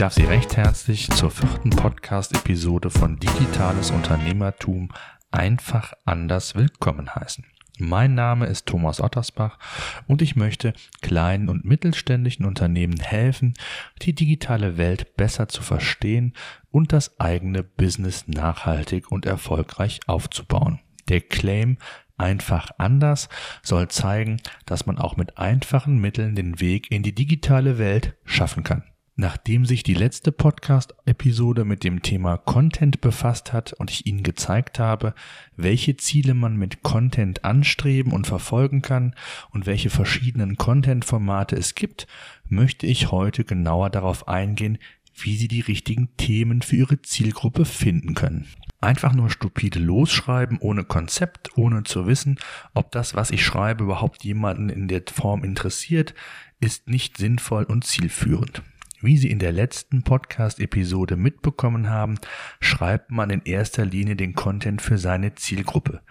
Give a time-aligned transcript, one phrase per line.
[0.00, 4.88] darf Sie recht herzlich zur vierten Podcast-Episode von Digitales Unternehmertum
[5.30, 7.44] einfach anders willkommen heißen.
[7.78, 9.58] Mein Name ist Thomas Ottersbach
[10.06, 10.72] und ich möchte
[11.02, 13.52] kleinen und mittelständischen Unternehmen helfen,
[14.00, 16.32] die digitale Welt besser zu verstehen
[16.70, 20.80] und das eigene Business nachhaltig und erfolgreich aufzubauen.
[21.10, 21.76] Der Claim
[22.16, 23.28] einfach anders
[23.62, 28.64] soll zeigen, dass man auch mit einfachen Mitteln den Weg in die digitale Welt schaffen
[28.64, 28.84] kann.
[29.22, 34.78] Nachdem sich die letzte Podcast-Episode mit dem Thema Content befasst hat und ich Ihnen gezeigt
[34.78, 35.12] habe,
[35.56, 39.14] welche Ziele man mit Content anstreben und verfolgen kann
[39.50, 42.06] und welche verschiedenen Content-Formate es gibt,
[42.48, 44.78] möchte ich heute genauer darauf eingehen,
[45.12, 48.48] wie Sie die richtigen Themen für Ihre Zielgruppe finden können.
[48.80, 52.38] Einfach nur stupide losschreiben, ohne Konzept, ohne zu wissen,
[52.72, 56.14] ob das, was ich schreibe, überhaupt jemanden in der Form interessiert,
[56.58, 58.62] ist nicht sinnvoll und zielführend.
[59.02, 62.18] Wie Sie in der letzten Podcast-Episode mitbekommen haben,
[62.60, 66.02] schreibt man in erster Linie den Content für seine Zielgruppe.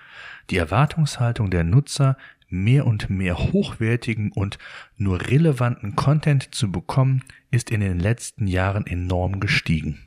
[0.49, 2.17] Die Erwartungshaltung der Nutzer,
[2.49, 4.57] mehr und mehr hochwertigen und
[4.97, 9.99] nur relevanten Content zu bekommen, ist in den letzten Jahren enorm gestiegen.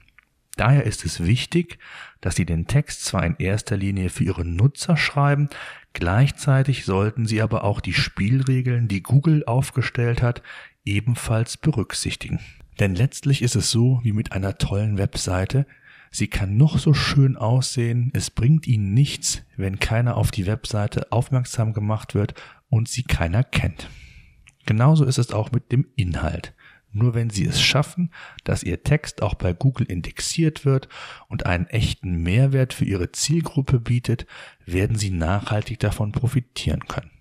[0.56, 1.78] Daher ist es wichtig,
[2.20, 5.48] dass Sie den Text zwar in erster Linie für Ihre Nutzer schreiben,
[5.92, 10.42] gleichzeitig sollten Sie aber auch die Spielregeln, die Google aufgestellt hat,
[10.84, 12.41] ebenfalls berücksichtigen.
[12.80, 15.66] Denn letztlich ist es so wie mit einer tollen Webseite.
[16.10, 21.10] Sie kann noch so schön aussehen, es bringt Ihnen nichts, wenn keiner auf die Webseite
[21.10, 22.34] aufmerksam gemacht wird
[22.68, 23.88] und sie keiner kennt.
[24.66, 26.54] Genauso ist es auch mit dem Inhalt.
[26.92, 28.10] Nur wenn Sie es schaffen,
[28.44, 30.88] dass Ihr Text auch bei Google indexiert wird
[31.28, 34.26] und einen echten Mehrwert für Ihre Zielgruppe bietet,
[34.66, 37.11] werden Sie nachhaltig davon profitieren können.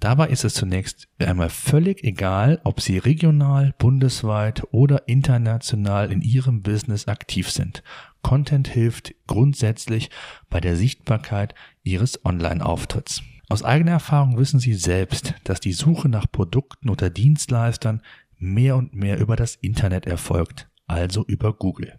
[0.00, 6.62] Dabei ist es zunächst einmal völlig egal, ob Sie regional, bundesweit oder international in Ihrem
[6.62, 7.82] Business aktiv sind.
[8.22, 10.10] Content hilft grundsätzlich
[10.50, 13.22] bei der Sichtbarkeit Ihres Online-Auftritts.
[13.48, 18.02] Aus eigener Erfahrung wissen Sie selbst, dass die Suche nach Produkten oder Dienstleistern
[18.36, 21.98] mehr und mehr über das Internet erfolgt, also über Google.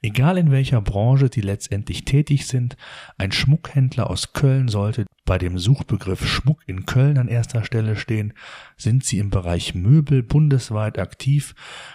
[0.00, 2.76] Egal in welcher Branche Sie letztendlich tätig sind,
[3.18, 8.34] ein Schmuckhändler aus Köln sollte bei dem Suchbegriff Schmuck in Köln an erster Stelle stehen.
[8.76, 11.54] Sind Sie im Bereich Möbel bundesweit aktiv,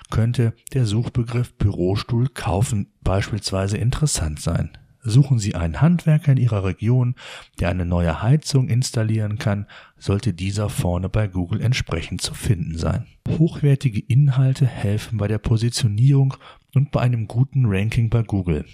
[0.09, 4.78] könnte der Suchbegriff Bürostuhl kaufen beispielsweise interessant sein.
[5.09, 7.16] Suchen Sie einen Handwerker in Ihrer Region,
[7.62, 9.66] der eine neue Heizung installieren kann,
[9.97, 13.06] sollte dieser vorne bei Google entsprechend zu finden sein.
[13.29, 16.34] Hochwertige Inhalte helfen bei der Positionierung
[16.75, 18.66] und bei einem guten Ranking bei Google.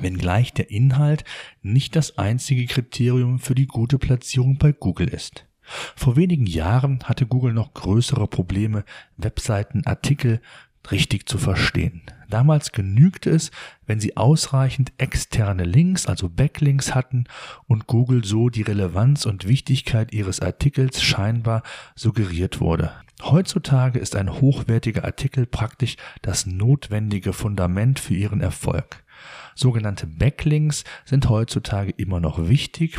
[0.00, 1.24] Wenngleich der Inhalt
[1.62, 5.46] nicht das einzige Kriterium für die gute Platzierung bei Google ist.
[5.96, 8.84] Vor wenigen Jahren hatte Google noch größere Probleme,
[9.16, 10.40] Webseitenartikel
[10.90, 12.02] richtig zu verstehen.
[12.28, 13.50] Damals genügte es,
[13.86, 17.24] wenn sie ausreichend externe Links, also Backlinks hatten
[17.66, 21.62] und Google so die Relevanz und Wichtigkeit ihres Artikels scheinbar
[21.94, 22.92] suggeriert wurde.
[23.22, 29.04] Heutzutage ist ein hochwertiger Artikel praktisch das notwendige Fundament für ihren Erfolg.
[29.54, 32.98] Sogenannte Backlinks sind heutzutage immer noch wichtig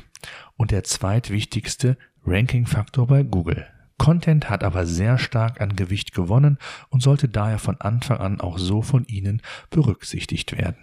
[0.55, 3.67] und der zweitwichtigste Rankingfaktor bei Google.
[3.97, 6.57] Content hat aber sehr stark an Gewicht gewonnen
[6.89, 10.77] und sollte daher von Anfang an auch so von Ihnen berücksichtigt werden.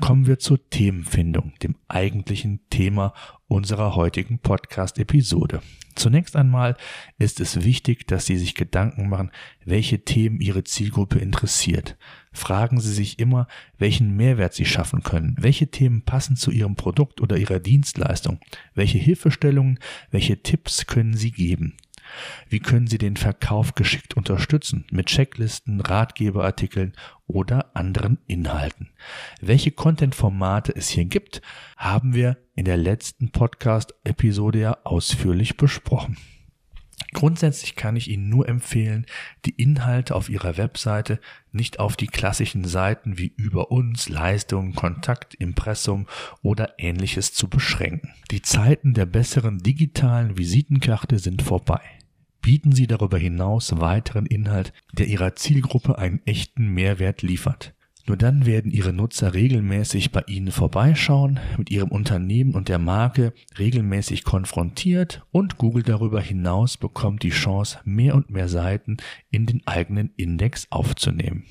[0.00, 3.14] Kommen wir zur Themenfindung, dem eigentlichen Thema
[3.48, 5.62] unserer heutigen Podcast-Episode.
[5.94, 6.76] Zunächst einmal
[7.18, 9.30] ist es wichtig, dass Sie sich Gedanken machen,
[9.64, 11.96] welche Themen Ihre Zielgruppe interessiert.
[12.32, 13.46] Fragen Sie sich immer,
[13.78, 18.40] welchen Mehrwert Sie schaffen können, welche Themen passen zu Ihrem Produkt oder Ihrer Dienstleistung,
[18.74, 19.78] welche Hilfestellungen,
[20.10, 21.78] welche Tipps können Sie geben.
[22.48, 24.86] Wie können Sie den Verkauf geschickt unterstützen?
[24.90, 26.92] Mit Checklisten, Ratgeberartikeln
[27.26, 28.90] oder anderen Inhalten.
[29.40, 31.42] Welche Content-Formate es hier gibt,
[31.76, 36.16] haben wir in der letzten Podcast-Episode ja ausführlich besprochen.
[37.16, 39.06] Grundsätzlich kann ich Ihnen nur empfehlen,
[39.46, 41.18] die Inhalte auf Ihrer Webseite
[41.50, 46.06] nicht auf die klassischen Seiten wie über uns, Leistungen, Kontakt, Impressum
[46.42, 48.12] oder ähnliches zu beschränken.
[48.30, 51.80] Die Zeiten der besseren digitalen Visitenkarte sind vorbei
[52.42, 57.74] bieten sie darüber hinaus weiteren Inhalt, der ihrer Zielgruppe einen echten Mehrwert liefert.
[58.06, 63.32] Nur dann werden Ihre Nutzer regelmäßig bei Ihnen vorbeischauen, mit Ihrem Unternehmen und der Marke
[63.58, 68.98] regelmäßig konfrontiert und Google darüber hinaus bekommt die Chance, mehr und mehr Seiten
[69.30, 71.44] in den eigenen Index aufzunehmen.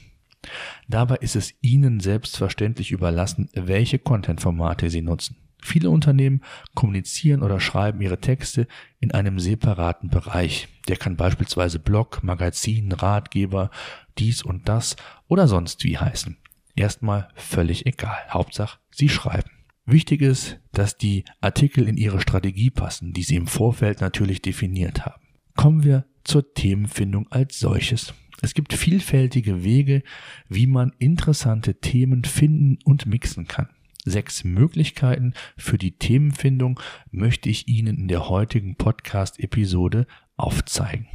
[0.87, 5.35] Dabei ist es Ihnen selbstverständlich überlassen, welche Content-Formate Sie nutzen.
[5.61, 6.41] Viele Unternehmen
[6.75, 8.67] kommunizieren oder schreiben ihre Texte
[8.99, 10.67] in einem separaten Bereich.
[10.87, 13.71] Der kann beispielsweise Blog, Magazin, Ratgeber,
[14.19, 14.95] dies und das
[15.27, 16.37] oder sonst wie heißen.
[16.75, 18.17] Erstmal völlig egal.
[18.29, 19.49] Hauptsache, Sie schreiben.
[19.85, 25.05] Wichtig ist, dass die Artikel in Ihre Strategie passen, die Sie im Vorfeld natürlich definiert
[25.05, 25.21] haben.
[25.55, 28.13] Kommen wir zur Themenfindung als solches.
[28.41, 30.03] Es gibt vielfältige Wege,
[30.49, 33.69] wie man interessante Themen finden und mixen kann.
[34.03, 36.79] Sechs Möglichkeiten für die Themenfindung
[37.11, 40.05] möchte ich Ihnen in der heutigen Podcast-Episode
[40.35, 41.07] aufzeigen.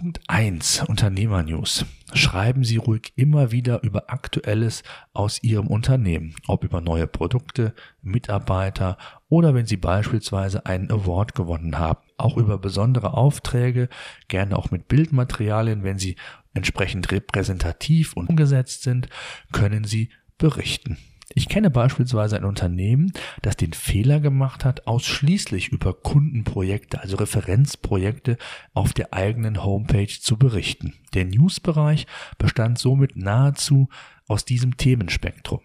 [0.00, 1.84] Punkt 1 Unternehmernews.
[2.14, 4.82] Schreiben Sie ruhig immer wieder über Aktuelles
[5.12, 8.96] aus Ihrem Unternehmen, ob über neue Produkte, Mitarbeiter
[9.28, 12.00] oder wenn Sie beispielsweise einen Award gewonnen haben.
[12.16, 13.90] Auch über besondere Aufträge,
[14.28, 16.16] gerne auch mit Bildmaterialien, wenn sie
[16.54, 19.10] entsprechend repräsentativ und umgesetzt sind,
[19.52, 20.08] können Sie
[20.38, 20.96] berichten.
[21.34, 23.12] Ich kenne beispielsweise ein Unternehmen,
[23.42, 28.36] das den Fehler gemacht hat, ausschließlich über Kundenprojekte, also Referenzprojekte
[28.74, 30.94] auf der eigenen Homepage zu berichten.
[31.14, 32.06] Der Newsbereich
[32.38, 33.88] bestand somit nahezu
[34.26, 35.60] aus diesem Themenspektrum.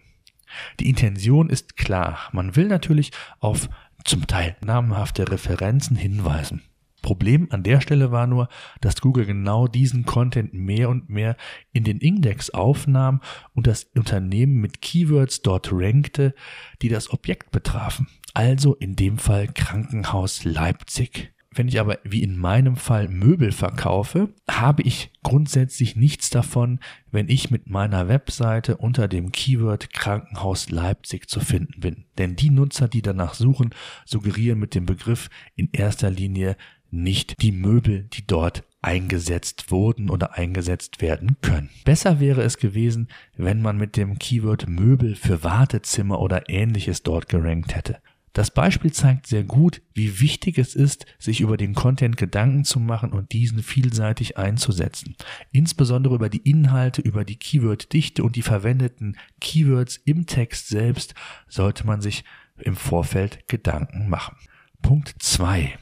[0.78, 2.28] Die Intention ist klar.
[2.32, 3.10] Man will natürlich
[3.40, 3.68] auf
[4.04, 6.62] zum Teil namhafte Referenzen hinweisen.
[7.06, 8.48] Problem an der Stelle war nur,
[8.80, 11.36] dass Google genau diesen Content mehr und mehr
[11.72, 13.20] in den Index aufnahm
[13.54, 16.34] und das Unternehmen mit Keywords dort rankte,
[16.82, 18.08] die das Objekt betrafen.
[18.34, 21.32] Also in dem Fall Krankenhaus Leipzig.
[21.56, 26.80] Wenn ich aber wie in meinem Fall Möbel verkaufe, habe ich grundsätzlich nichts davon,
[27.10, 32.04] wenn ich mit meiner Webseite unter dem Keyword Krankenhaus Leipzig zu finden bin.
[32.18, 33.70] Denn die Nutzer, die danach suchen,
[34.04, 36.56] suggerieren mit dem Begriff in erster Linie
[36.96, 41.70] nicht die Möbel, die dort eingesetzt wurden oder eingesetzt werden können.
[41.84, 47.28] Besser wäre es gewesen, wenn man mit dem Keyword Möbel für Wartezimmer oder ähnliches dort
[47.28, 47.98] gerankt hätte.
[48.32, 52.78] Das Beispiel zeigt sehr gut, wie wichtig es ist, sich über den Content Gedanken zu
[52.78, 55.16] machen und diesen vielseitig einzusetzen.
[55.52, 61.14] Insbesondere über die Inhalte, über die Keyword-Dichte und die verwendeten Keywords im Text selbst
[61.48, 62.24] sollte man sich
[62.58, 64.36] im Vorfeld Gedanken machen.
[64.82, 65.78] Punkt zwei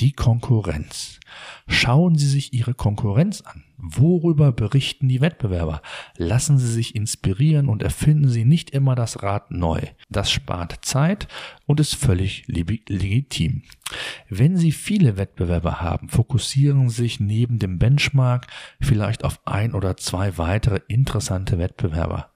[0.00, 1.20] die Konkurrenz.
[1.66, 3.64] Schauen Sie sich Ihre Konkurrenz an.
[3.76, 5.80] Worüber berichten die Wettbewerber?
[6.16, 9.80] Lassen Sie sich inspirieren und erfinden Sie nicht immer das Rad neu.
[10.10, 11.28] Das spart Zeit
[11.66, 13.62] und ist völlig legitim.
[14.28, 18.46] Wenn Sie viele Wettbewerber haben, fokussieren Sie sich neben dem Benchmark
[18.80, 22.30] vielleicht auf ein oder zwei weitere interessante Wettbewerber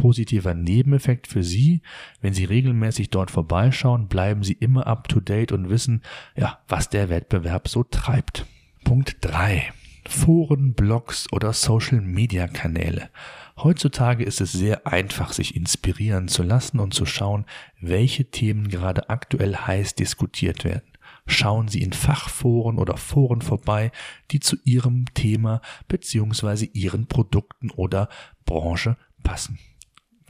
[0.00, 1.82] positiver Nebeneffekt für Sie.
[2.22, 6.00] Wenn Sie regelmäßig dort vorbeischauen, bleiben Sie immer up to date und wissen,
[6.34, 8.46] ja, was der Wettbewerb so treibt.
[8.82, 9.74] Punkt drei:
[10.08, 13.10] Foren, Blogs oder Social Media Kanäle.
[13.58, 17.44] Heutzutage ist es sehr einfach, sich inspirieren zu lassen und zu schauen,
[17.78, 20.88] welche Themen gerade aktuell heiß diskutiert werden.
[21.26, 23.92] Schauen Sie in Fachforen oder Foren vorbei,
[24.30, 26.70] die zu Ihrem Thema bzw.
[26.72, 28.08] Ihren Produkten oder
[28.46, 29.58] Branche passen.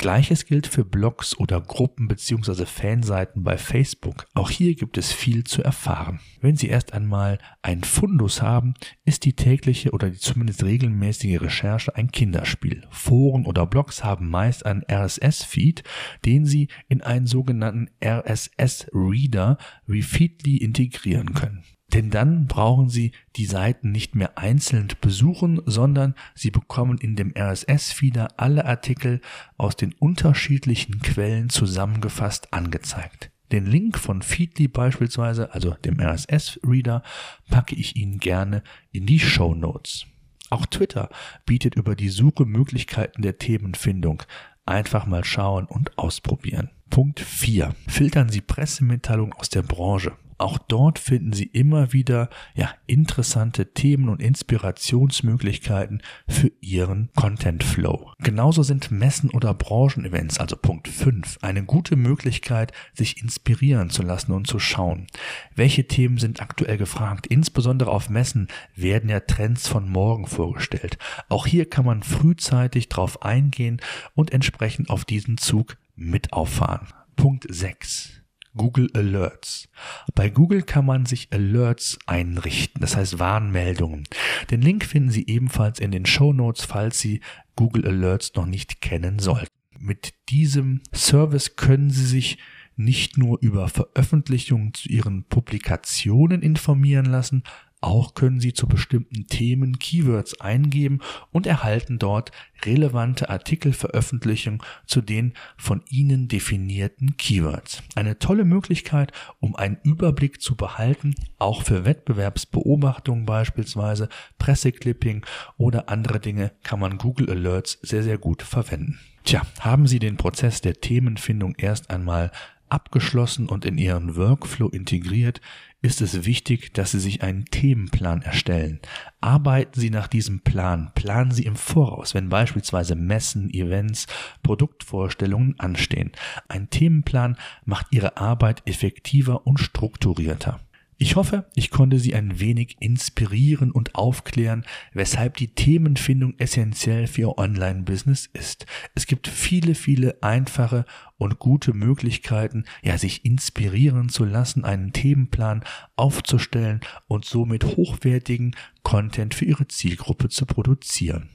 [0.00, 2.64] Gleiches gilt für Blogs oder Gruppen bzw.
[2.64, 4.26] Fanseiten bei Facebook.
[4.32, 6.20] Auch hier gibt es viel zu erfahren.
[6.40, 8.72] Wenn Sie erst einmal einen Fundus haben,
[9.04, 12.86] ist die tägliche oder die zumindest regelmäßige Recherche ein Kinderspiel.
[12.88, 15.82] Foren oder Blogs haben meist einen RSS-Feed,
[16.24, 21.62] den Sie in einen sogenannten RSS-Reader wie Feedly integrieren können.
[21.92, 27.32] Denn dann brauchen Sie die Seiten nicht mehr einzeln besuchen, sondern Sie bekommen in dem
[27.36, 29.20] RSS-Feeder alle Artikel
[29.56, 33.30] aus den unterschiedlichen Quellen zusammengefasst angezeigt.
[33.50, 37.02] Den Link von Feedly beispielsweise, also dem RSS-Reader,
[37.50, 40.06] packe ich Ihnen gerne in die Show Notes.
[40.50, 41.10] Auch Twitter
[41.46, 44.22] bietet über die Suche Möglichkeiten der Themenfindung.
[44.66, 46.70] Einfach mal schauen und ausprobieren.
[46.90, 47.74] Punkt 4.
[47.86, 50.12] Filtern Sie Pressemitteilungen aus der Branche.
[50.38, 58.10] Auch dort finden Sie immer wieder ja, interessante Themen und Inspirationsmöglichkeiten für Ihren Content Flow.
[58.20, 64.32] Genauso sind Messen oder Branchenevents, also Punkt 5, eine gute Möglichkeit, sich inspirieren zu lassen
[64.32, 65.08] und zu schauen,
[65.54, 67.26] welche Themen sind aktuell gefragt.
[67.26, 70.96] Insbesondere auf Messen werden ja Trends von morgen vorgestellt.
[71.28, 73.80] Auch hier kann man frühzeitig drauf eingehen
[74.14, 76.88] und entsprechend auf diesen Zug mit auffahren.
[77.14, 78.22] Punkt 6
[78.56, 79.68] Google Alerts.
[80.14, 84.04] Bei Google kann man sich Alerts einrichten, das heißt Warnmeldungen.
[84.50, 87.20] Den Link finden Sie ebenfalls in den Show Notes, falls Sie
[87.54, 89.54] Google Alerts noch nicht kennen sollten.
[89.78, 92.38] Mit diesem Service können Sie sich
[92.76, 97.44] nicht nur über Veröffentlichungen zu Ihren Publikationen informieren lassen,
[97.82, 101.00] Auch können Sie zu bestimmten Themen Keywords eingeben
[101.32, 102.30] und erhalten dort
[102.64, 107.82] relevante Artikelveröffentlichungen zu den von Ihnen definierten Keywords.
[107.94, 115.24] Eine tolle Möglichkeit, um einen Überblick zu behalten, auch für Wettbewerbsbeobachtungen beispielsweise, Presseclipping
[115.56, 118.98] oder andere Dinge kann man Google Alerts sehr, sehr gut verwenden.
[119.24, 122.30] Tja, haben Sie den Prozess der Themenfindung erst einmal
[122.70, 125.40] abgeschlossen und in Ihren Workflow integriert,
[125.82, 128.80] ist es wichtig, dass Sie sich einen Themenplan erstellen.
[129.20, 134.06] Arbeiten Sie nach diesem Plan, planen Sie im Voraus, wenn beispielsweise Messen, Events,
[134.42, 136.12] Produktvorstellungen anstehen.
[136.48, 140.60] Ein Themenplan macht Ihre Arbeit effektiver und strukturierter.
[141.02, 147.22] Ich hoffe, ich konnte Sie ein wenig inspirieren und aufklären, weshalb die Themenfindung essentiell für
[147.22, 148.66] Ihr Online-Business ist.
[148.94, 150.84] Es gibt viele, viele einfache
[151.16, 155.64] und gute Möglichkeiten, ja, sich inspirieren zu lassen, einen Themenplan
[155.96, 161.30] aufzustellen und somit hochwertigen Content für Ihre Zielgruppe zu produzieren.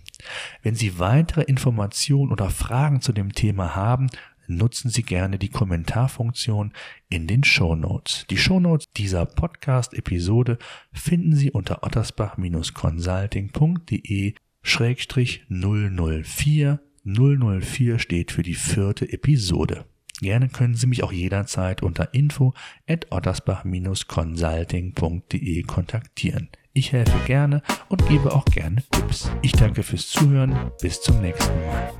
[0.61, 4.11] Wenn Sie weitere Informationen oder Fragen zu dem Thema haben,
[4.47, 6.73] nutzen Sie gerne die Kommentarfunktion
[7.09, 8.25] in den Show Notes.
[8.29, 10.57] Die Show Notes dieser Podcast-Episode
[10.93, 16.79] finden Sie unter ottersbach-consulting.de Schrägstrich 004.
[17.03, 19.85] 004 steht für die vierte Episode.
[20.21, 22.53] Gerne können Sie mich auch jederzeit unter info
[22.87, 26.47] at ottersbach-consulting.de kontaktieren.
[26.73, 29.31] Ich helfe gerne und gebe auch gerne Tipps.
[29.41, 30.71] Ich danke fürs Zuhören.
[30.81, 31.93] Bis zum nächsten Mal.